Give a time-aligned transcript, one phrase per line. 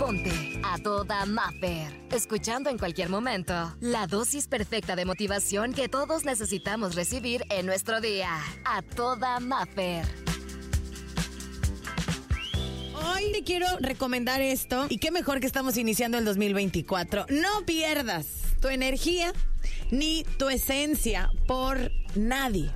[0.00, 1.92] ponte a toda Maffer.
[2.10, 8.00] Escuchando en cualquier momento la dosis perfecta de motivación que todos necesitamos recibir en nuestro
[8.00, 8.30] día.
[8.64, 10.06] A toda Maffer.
[12.94, 17.26] Hoy te quiero recomendar esto y qué mejor que estamos iniciando el 2024.
[17.28, 18.26] No pierdas
[18.62, 19.34] tu energía
[19.90, 22.72] ni tu esencia por nadie.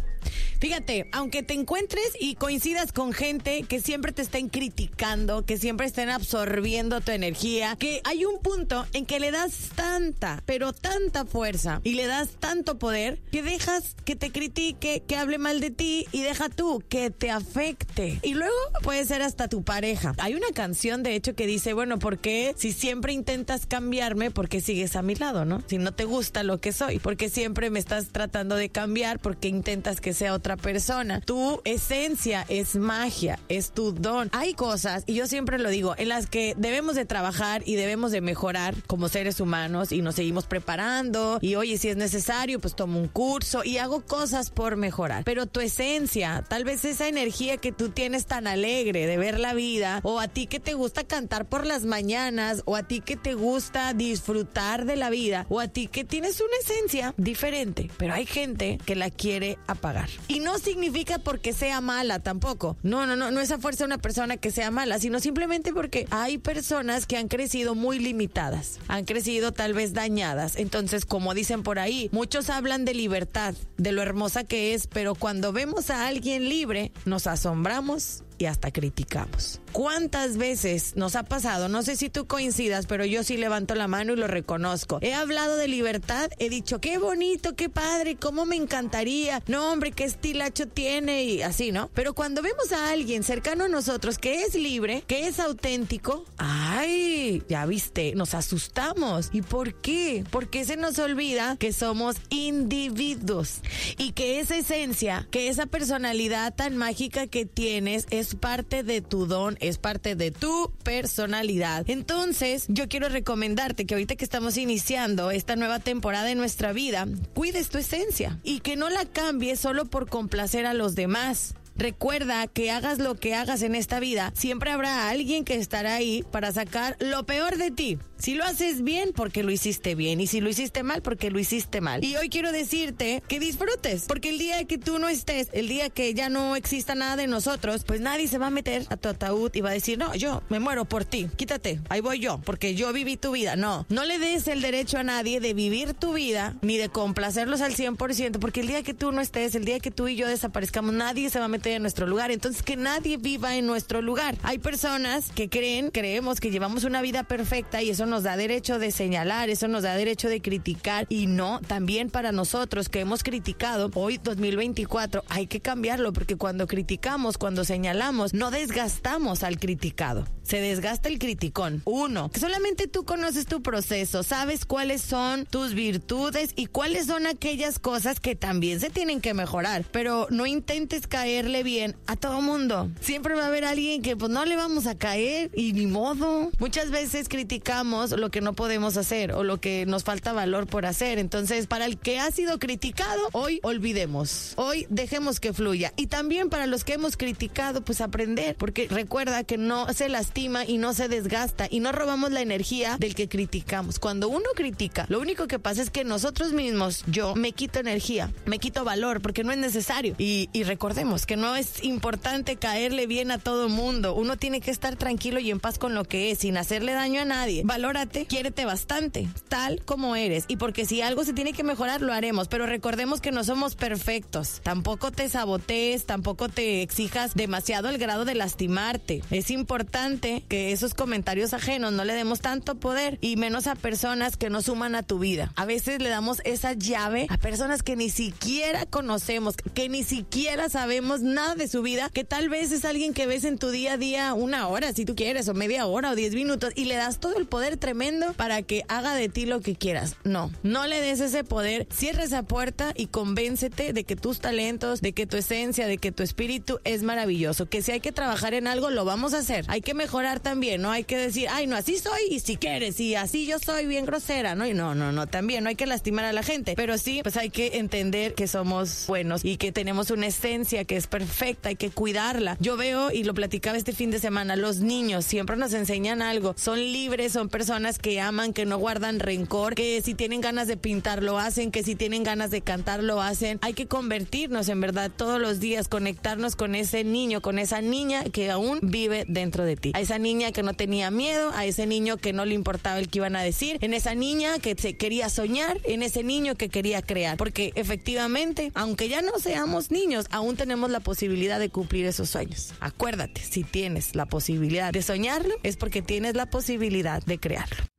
[0.64, 5.84] Fíjate, aunque te encuentres y coincidas con gente que siempre te estén criticando, que siempre
[5.84, 11.26] estén absorbiendo tu energía, que hay un punto en que le das tanta, pero tanta
[11.26, 15.68] fuerza y le das tanto poder que dejas que te critique, que hable mal de
[15.68, 18.18] ti y deja tú que te afecte.
[18.22, 20.14] Y luego puede ser hasta tu pareja.
[20.16, 24.48] Hay una canción, de hecho, que dice, bueno, ¿por qué si siempre intentas cambiarme, por
[24.48, 25.62] qué sigues a mi lado, no?
[25.66, 29.48] Si no te gusta lo que soy, porque siempre me estás tratando de cambiar, porque
[29.48, 31.20] intentas que sea otra persona.
[31.20, 34.28] Tu esencia es magia, es tu don.
[34.32, 38.12] Hay cosas, y yo siempre lo digo, en las que debemos de trabajar y debemos
[38.12, 41.38] de mejorar como seres humanos y nos seguimos preparando.
[41.40, 45.24] Y oye, si es necesario, pues tomo un curso y hago cosas por mejorar.
[45.24, 49.54] Pero tu esencia, tal vez esa energía que tú tienes tan alegre de ver la
[49.54, 53.16] vida, o a ti que te gusta cantar por las mañanas, o a ti que
[53.16, 57.90] te gusta disfrutar de la vida, o a ti que tienes una esencia diferente.
[57.96, 60.08] Pero hay gente que la quiere apagar.
[60.44, 62.76] No significa porque sea mala tampoco.
[62.82, 66.06] No, no, no, no es a fuerza una persona que sea mala, sino simplemente porque
[66.10, 70.56] hay personas que han crecido muy limitadas, han crecido tal vez dañadas.
[70.56, 75.14] Entonces, como dicen por ahí, muchos hablan de libertad, de lo hermosa que es, pero
[75.14, 79.60] cuando vemos a alguien libre, nos asombramos y hasta criticamos.
[79.72, 81.68] ¿Cuántas veces nos ha pasado?
[81.68, 84.98] No sé si tú coincidas, pero yo sí levanto la mano y lo reconozco.
[85.00, 89.42] He hablado de libertad, he dicho, qué bonito, qué padre, cómo me encantaría.
[89.46, 91.90] No, hombre, qué estilacho tiene y así, ¿no?
[91.94, 97.42] Pero cuando vemos a alguien cercano a nosotros que es libre, que es auténtico, ay,
[97.48, 99.30] ya viste, nos asustamos.
[99.32, 100.24] ¿Y por qué?
[100.30, 103.60] Porque se nos olvida que somos individuos
[103.98, 109.02] y que esa esencia, que esa personalidad tan mágica que tienes es es parte de
[109.02, 111.84] tu don, es parte de tu personalidad.
[111.90, 117.06] Entonces, yo quiero recomendarte que ahorita que estamos iniciando esta nueva temporada de nuestra vida,
[117.34, 121.54] cuides tu esencia y que no la cambies solo por complacer a los demás.
[121.76, 126.24] Recuerda que hagas lo que hagas en esta vida, siempre habrá alguien que estará ahí
[126.30, 127.98] para sacar lo peor de ti.
[128.24, 130.18] Si lo haces bien, porque lo hiciste bien.
[130.18, 132.02] Y si lo hiciste mal, porque lo hiciste mal.
[132.02, 134.06] Y hoy quiero decirte que disfrutes.
[134.08, 137.26] Porque el día que tú no estés, el día que ya no exista nada de
[137.26, 140.14] nosotros, pues nadie se va a meter a tu ataúd y va a decir, no,
[140.14, 141.28] yo me muero por ti.
[141.36, 143.56] Quítate, ahí voy yo, porque yo viví tu vida.
[143.56, 147.60] No, no le des el derecho a nadie de vivir tu vida ni de complacerlos
[147.60, 150.26] al 100%, porque el día que tú no estés, el día que tú y yo
[150.28, 152.30] desaparezcamos, nadie se va a meter en nuestro lugar.
[152.30, 154.38] Entonces, que nadie viva en nuestro lugar.
[154.44, 158.78] Hay personas que creen, creemos que llevamos una vida perfecta y eso nos da derecho
[158.78, 163.24] de señalar, eso nos da derecho de criticar y no, también para nosotros que hemos
[163.24, 170.28] criticado hoy 2024 hay que cambiarlo porque cuando criticamos, cuando señalamos, no desgastamos al criticado,
[170.44, 171.82] se desgasta el criticón.
[171.84, 177.78] Uno, solamente tú conoces tu proceso, sabes cuáles son tus virtudes y cuáles son aquellas
[177.78, 182.90] cosas que también se tienen que mejorar, pero no intentes caerle bien a todo mundo.
[183.00, 186.50] Siempre va a haber alguien que pues no le vamos a caer y ni modo.
[186.58, 190.86] Muchas veces criticamos lo que no podemos hacer o lo que nos falta valor por
[190.86, 191.18] hacer.
[191.18, 194.52] Entonces, para el que ha sido criticado, hoy olvidemos.
[194.56, 195.92] Hoy dejemos que fluya.
[195.96, 198.56] Y también para los que hemos criticado, pues aprender.
[198.56, 202.96] Porque recuerda que no se lastima y no se desgasta y no robamos la energía
[202.98, 204.00] del que criticamos.
[204.00, 208.32] Cuando uno critica, lo único que pasa es que nosotros mismos, yo, me quito energía,
[208.44, 210.16] me quito valor porque no es necesario.
[210.18, 214.14] Y, y recordemos que no es importante caerle bien a todo mundo.
[214.14, 217.20] Uno tiene que estar tranquilo y en paz con lo que es, sin hacerle daño
[217.20, 217.62] a nadie.
[217.64, 220.46] Valórate quiérete bastante, tal como eres.
[220.48, 222.48] Y porque si algo se tiene que mejorar, lo haremos.
[222.48, 224.60] Pero recordemos que no somos perfectos.
[224.64, 229.22] Tampoco te sabotees, tampoco te exijas demasiado el grado de lastimarte.
[229.30, 234.36] Es importante que esos comentarios ajenos no le demos tanto poder y menos a personas
[234.36, 235.52] que no suman a tu vida.
[235.54, 240.68] A veces le damos esa llave a personas que ni siquiera conocemos, que ni siquiera
[240.68, 243.94] sabemos nada de su vida, que tal vez es alguien que ves en tu día
[243.94, 246.94] a día una hora, si tú quieres, o media hora o diez minutos, y le
[246.94, 250.16] das todo el poder tremendo para que haga de ti lo que quieras.
[250.24, 251.86] No, no le des ese poder.
[251.92, 256.12] Cierra esa puerta y convéncete de que tus talentos, de que tu esencia, de que
[256.12, 257.66] tu espíritu es maravilloso.
[257.66, 259.64] Que si hay que trabajar en algo, lo vamos a hacer.
[259.68, 263.00] Hay que mejorar también, no hay que decir, ay, no, así soy y si quieres,
[263.00, 264.64] y así yo soy bien grosera, ¿no?
[264.64, 266.74] Y no, no, no, también no hay que lastimar a la gente.
[266.76, 270.96] Pero sí, pues hay que entender que somos buenos y que tenemos una esencia que
[270.96, 272.56] es perfecta hay que cuidarla.
[272.60, 276.54] Yo veo, y lo platicaba este fin de semana, los niños siempre nos enseñan algo.
[276.56, 280.76] Son libres, son personas que aman, que no guardan rencor, que si tienen ganas de
[280.76, 283.58] pintar lo hacen, que si tienen ganas de cantar lo hacen.
[283.62, 288.24] Hay que convertirnos en verdad todos los días, conectarnos con ese niño, con esa niña
[288.24, 289.92] que aún vive dentro de ti.
[289.94, 293.08] A esa niña que no tenía miedo, a ese niño que no le importaba el
[293.08, 296.68] que iban a decir, en esa niña que se quería soñar, en ese niño que
[296.68, 297.36] quería crear.
[297.36, 302.72] Porque efectivamente, aunque ya no seamos niños, aún tenemos la posibilidad de cumplir esos sueños.
[302.80, 307.93] Acuérdate, si tienes la posibilidad de soñarlo, es porque tienes la posibilidad de crearlo.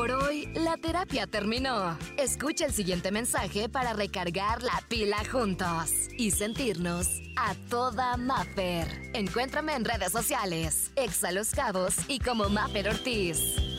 [0.00, 1.94] Por hoy, la terapia terminó.
[2.16, 8.88] Escucha el siguiente mensaje para recargar la pila juntos y sentirnos a toda Mapper.
[9.12, 13.69] Encuéntrame en redes sociales, Exa Los Cabos y como Mapper Ortiz.